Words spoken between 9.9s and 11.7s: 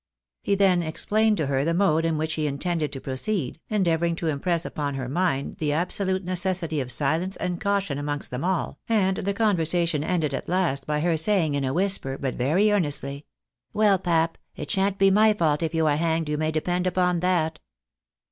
ended at last by her saying in